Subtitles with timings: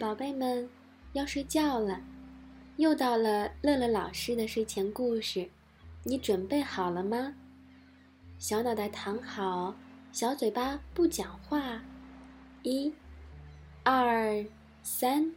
[0.00, 0.66] 宝贝们，
[1.12, 2.00] 要睡觉了，
[2.76, 5.46] 又到了乐乐老师的睡前故事，
[6.04, 7.34] 你准备好了吗？
[8.38, 9.74] 小脑袋躺好，
[10.10, 11.82] 小嘴巴不讲话，
[12.62, 12.90] 一、
[13.82, 14.42] 二、
[14.82, 15.30] 三，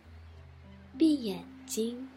[0.97, 2.07] 闭眼睛。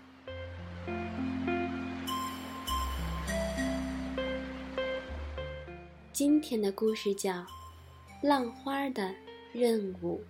[6.13, 7.33] 今天的故事叫
[8.23, 9.13] 《浪花的
[9.53, 10.23] 任务》。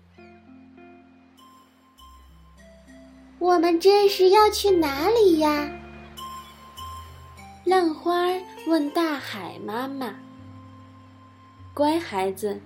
[3.39, 5.71] 我们这是要去哪里呀？
[7.65, 8.29] 浪花
[8.67, 10.15] 问大海妈妈
[11.75, 12.61] ：“乖孩子，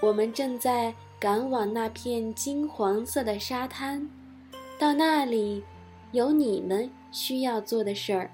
[0.00, 4.10] 我们正在赶往那片金黄色的沙滩，
[4.78, 5.62] 到那里
[6.10, 8.30] 有你们需要做的事儿。”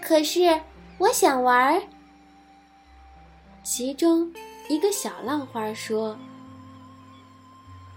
[0.00, 0.60] 可是
[0.98, 1.82] 我想玩儿。
[3.62, 4.32] 其中
[4.68, 6.16] 一个小浪花说：“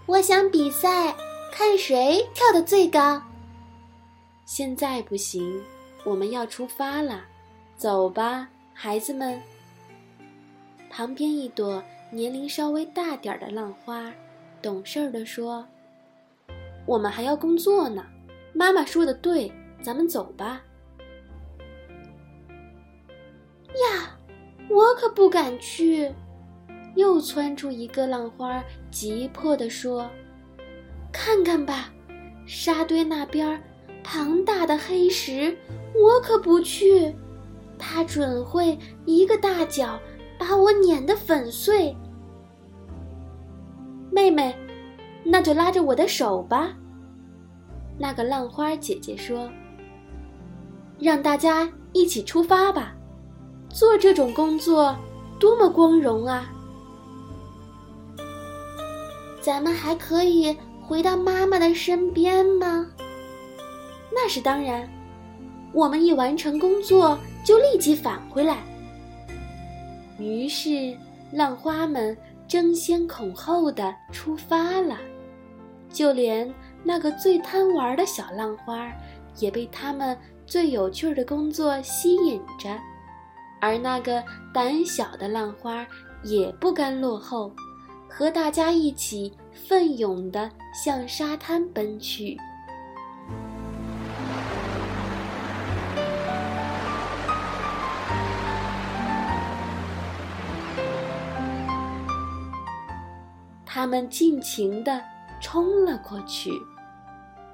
[0.06, 1.14] 我想比赛。”
[1.52, 3.20] 看谁跳得最高。
[4.44, 5.62] 现在不行，
[6.04, 7.24] 我们要出发了，
[7.76, 9.40] 走吧，孩子们。
[10.88, 14.10] 旁边一朵年龄稍微大点儿的浪花，
[14.62, 15.66] 懂事儿的说
[16.86, 18.06] ：“我们还要工作呢。”
[18.54, 19.52] 妈妈说的对，
[19.82, 20.62] 咱们走吧。
[23.68, 24.16] 呀，
[24.70, 26.12] 我可不敢去。
[26.96, 30.10] 又窜出一个浪花，急迫地说。
[31.20, 31.90] 看看吧，
[32.46, 33.60] 沙堆那边
[34.04, 35.58] 庞大的黑石，
[35.92, 37.12] 我可不去，
[37.76, 39.98] 它准会一个大脚
[40.38, 41.94] 把我碾得粉碎。
[44.12, 44.56] 妹妹，
[45.24, 46.72] 那就拉着我的手吧。
[47.98, 49.50] 那个浪花姐姐说
[51.00, 52.94] ：“让大家一起出发吧，
[53.68, 54.96] 做这种工作
[55.40, 56.48] 多么光荣啊！
[59.40, 60.56] 咱们还可以。”
[60.88, 62.86] 回到妈妈的身边吗？
[64.10, 64.88] 那是当然。
[65.74, 68.56] 我们一完成工作就立即返回来。
[70.18, 70.96] 于是，
[71.30, 72.16] 浪花们
[72.48, 74.96] 争先恐后的出发了。
[75.90, 76.50] 就连
[76.82, 78.90] 那个最贪玩的小浪花，
[79.36, 80.16] 也被他们
[80.46, 82.74] 最有趣的工作吸引着。
[83.60, 84.24] 而那个
[84.54, 85.86] 胆小的浪花
[86.24, 87.52] 也不甘落后。
[88.10, 92.36] 和大家一起奋勇地向沙滩奔去。
[103.64, 105.02] 他们尽情地
[105.40, 106.50] 冲了过去。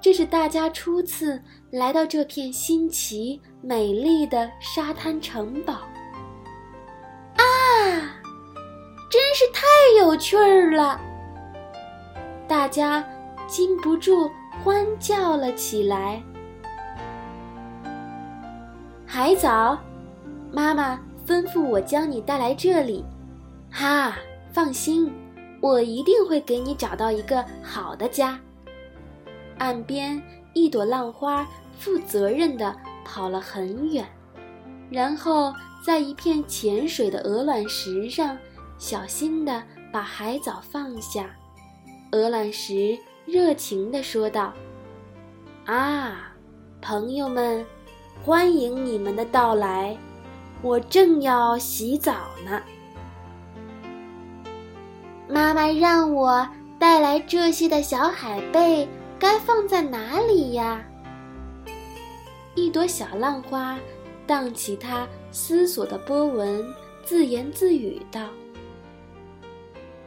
[0.01, 1.41] 这是大家初次
[1.71, 5.73] 来到这片新奇美丽的沙滩城堡
[7.37, 7.43] 啊。
[9.09, 9.61] 真是太
[9.99, 10.99] 有趣儿了！
[12.47, 13.03] 大家
[13.47, 14.29] 禁不住
[14.63, 16.21] 欢叫了起来。
[19.05, 19.77] 海藻，
[20.51, 23.03] 妈妈吩咐我将你带来这里。
[23.71, 24.15] 哈，
[24.51, 25.11] 放心，
[25.61, 28.39] 我一定会给你找到一个好的家。
[29.57, 30.21] 岸边
[30.53, 31.47] 一朵浪花
[31.79, 34.05] 负责任地跑了很远，
[34.89, 38.37] 然后在一片浅水的鹅卵石上。
[38.77, 41.29] 小心地把海藻放下，
[42.11, 44.53] 鹅卵石热情地说道
[45.65, 46.33] ：“啊，
[46.81, 47.65] 朋友们，
[48.23, 49.97] 欢迎你们的到来！
[50.61, 52.13] 我正要洗澡
[52.45, 52.61] 呢。”
[55.27, 56.47] 妈妈让我
[56.79, 58.87] 带来这些的小海贝，
[59.19, 60.81] 该放在哪里呀？
[62.53, 63.77] 一朵小浪花
[64.25, 66.63] 荡起它思索的波纹，
[67.03, 68.21] 自言自语道。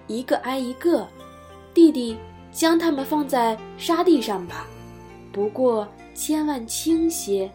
[0.07, 1.07] 一个挨一个，
[1.79, 2.17] 弟弟
[2.51, 4.67] 将它们放在沙地上吧，
[5.31, 7.49] 不过千万轻些，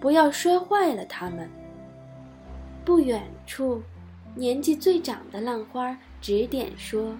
[0.00, 1.46] 不要摔坏了它们。
[2.86, 3.82] 不远处，
[4.34, 7.14] 年纪最长的浪花指点说：“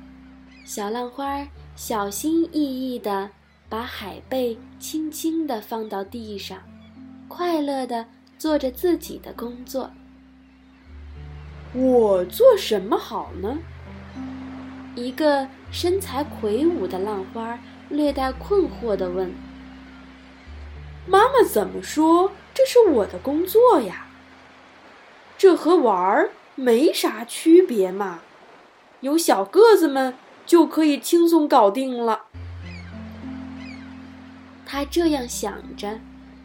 [0.64, 3.28] 小浪花小心翼翼地
[3.68, 6.58] 把海贝轻轻地放到地上，
[7.28, 8.06] 快乐地
[8.38, 9.90] 做着自己的工作。”
[11.76, 13.58] 我做什么好呢？
[14.94, 17.58] 一个身材魁梧的浪花
[17.90, 19.34] 略带困惑地问
[21.06, 22.32] ：“妈妈怎么说？
[22.54, 24.06] 这是我的工作呀。
[25.36, 28.20] 这和玩儿没啥区别嘛，
[29.02, 30.14] 有小个子们
[30.46, 32.22] 就可以轻松搞定了。”
[34.64, 36.00] 他这样想着，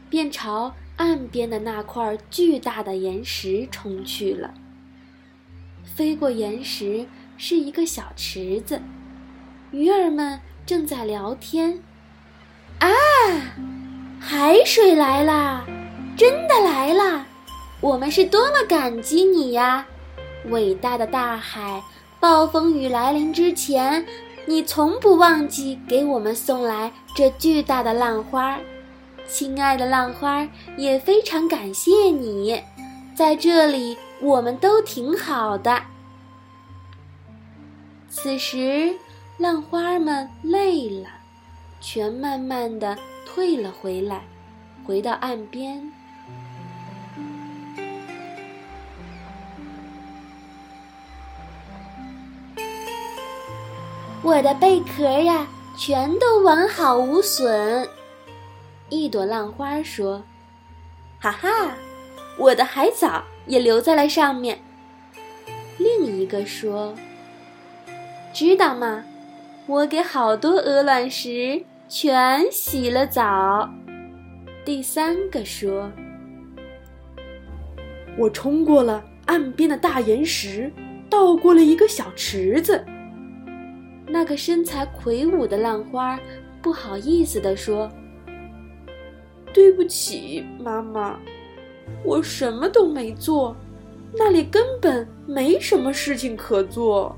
[0.09, 4.53] 便朝岸边的那块巨大的岩石冲去了。
[5.85, 7.07] 飞过岩石。
[7.43, 8.79] 是一个小池子，
[9.71, 11.79] 鱼儿们正在聊天。
[12.79, 12.89] 啊，
[14.19, 15.65] 海水来啦！
[16.18, 17.25] 真的来啦！
[17.79, 19.85] 我们是多么感激你呀，
[20.50, 21.81] 伟大的大海！
[22.19, 24.06] 暴风雨来临之前，
[24.45, 28.59] 你从不忘记给我们送来这巨大的浪花。
[29.25, 32.62] 亲爱的浪花，也非常感谢你，
[33.15, 35.81] 在这里我们都挺好的。
[38.09, 38.94] 此时，
[39.41, 41.09] 浪花们累了，
[41.79, 42.95] 全慢慢的
[43.25, 44.21] 退了回来，
[44.85, 45.91] 回到岸边。
[54.21, 57.89] 我的贝壳呀，全都完好无损。
[58.89, 60.21] 一朵浪花说
[61.19, 61.75] ：“哈哈，
[62.38, 64.61] 我的海藻也留在了上面。”
[65.79, 66.93] 另一个说
[68.31, 69.03] ：“知道吗？
[69.71, 73.69] 我给好多鹅卵石全洗了澡。”
[74.65, 75.89] 第三个说
[78.19, 80.69] ：“我冲过了岸边的大岩石，
[81.09, 82.83] 倒过了一个小池子。”
[84.12, 86.19] 那个身材魁梧的浪花
[86.62, 87.89] 不好意思地说
[89.56, 91.17] ：“对不起，妈妈，
[92.03, 93.56] 我什么都没做，
[94.17, 97.15] 那里根本没什么事情可做。”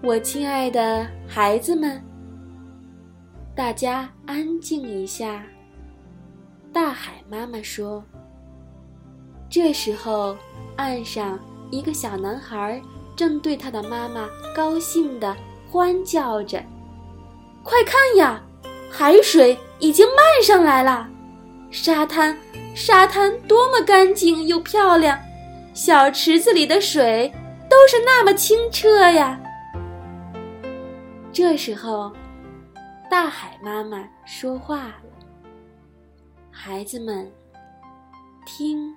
[0.00, 2.00] 我亲爱的孩子们，
[3.52, 5.44] 大家安静一下。
[6.72, 8.02] 大海妈妈说
[9.50, 10.36] ：“这时候，
[10.76, 11.36] 岸上
[11.72, 12.80] 一个小男孩。”
[13.16, 15.36] 正对他的妈妈高兴地
[15.68, 16.62] 欢叫着
[17.64, 18.40] ：“快看呀，
[18.88, 21.08] 海水已经漫上来了！
[21.72, 22.38] 沙滩，
[22.76, 25.18] 沙滩多么干净又漂亮！
[25.74, 27.28] 小池子里的水
[27.68, 29.36] 都是那么清澈呀！”
[31.38, 32.12] 这时候，
[33.08, 34.94] 大海妈妈说话了
[36.50, 37.30] ：“孩子们，
[38.44, 38.92] 听。”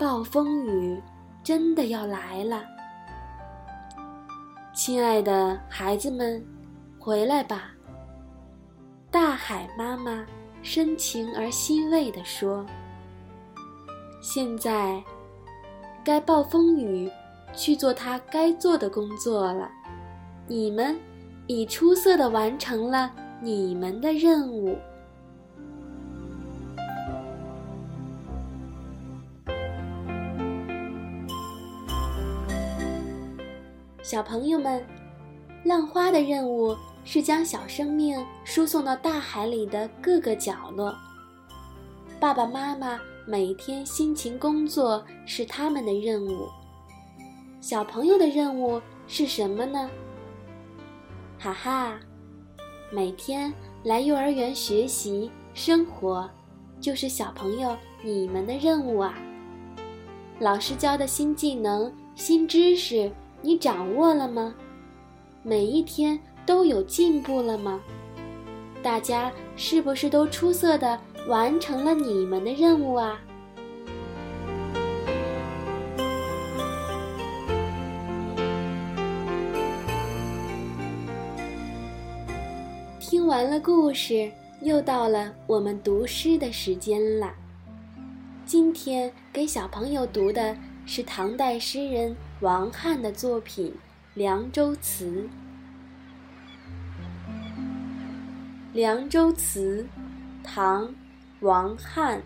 [0.00, 0.98] 暴风雨
[1.44, 2.64] 真的要来了，
[4.84, 6.44] 亲爱的孩子们，
[6.98, 7.70] 回来吧！
[9.12, 10.26] 大海妈妈
[10.60, 12.66] 深情而欣慰地说
[14.20, 15.00] ：“现在，
[16.02, 17.08] 该暴风雨
[17.54, 19.70] 去做它该做的工作了。
[20.48, 20.98] 你们
[21.46, 23.08] 已出色的完成了
[23.40, 24.76] 你们的任务。”
[34.12, 34.86] 小朋友们，
[35.64, 40.94] 浪花的任务是将小生命输送到大海里的各个角落。
[42.20, 46.46] 爸爸妈妈每天辛勤工作是他们的任务。
[47.62, 49.88] 小朋友的任务是什么呢？
[51.38, 51.98] 哈哈，
[52.90, 53.50] 每天
[53.82, 56.28] 来幼儿园学习生活，
[56.82, 59.14] 就是小朋友你们的任务啊。
[60.38, 63.10] 老师教的新技能、新知识。
[63.44, 64.54] 你掌握了吗？
[65.42, 67.80] 每一天都有进步了吗？
[68.80, 70.96] 大家是不是都出色的
[71.26, 73.20] 完成了你们的任务啊？
[83.00, 84.30] 听完了故事，
[84.60, 87.32] 又到了我们读诗的时间了。
[88.46, 90.56] 今天给小朋友读的
[90.86, 92.14] 是唐代诗人。
[92.42, 93.68] 王翰的作品
[94.14, 95.06] 《凉州词》。
[98.72, 99.86] 《凉州词》，
[100.44, 100.88] 唐·
[101.38, 102.20] 王翰。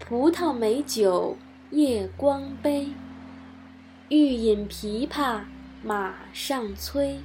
[0.00, 1.36] 葡萄美酒
[1.70, 2.88] 夜光杯，
[4.08, 5.42] 欲饮琵琶
[5.84, 7.20] 马上催。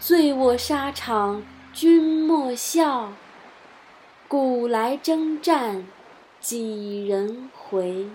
[0.00, 3.12] 醉卧沙场君莫笑，
[4.26, 5.86] 古来征战
[6.40, 8.08] 几人回？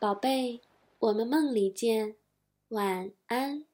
[0.00, 0.60] 宝贝，
[1.00, 2.14] 我们梦里见，
[2.68, 3.67] 晚安。